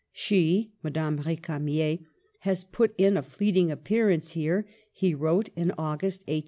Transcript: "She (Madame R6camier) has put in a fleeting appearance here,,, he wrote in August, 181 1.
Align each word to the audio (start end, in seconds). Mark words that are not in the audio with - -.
"She 0.25 0.71
(Madame 0.81 1.19
R6camier) 1.19 1.99
has 2.39 2.63
put 2.63 2.91
in 2.97 3.17
a 3.17 3.21
fleeting 3.21 3.69
appearance 3.69 4.31
here,,, 4.31 4.65
he 4.91 5.13
wrote 5.13 5.49
in 5.55 5.71
August, 5.77 6.21
181 6.21 6.35
1. 6.37 6.37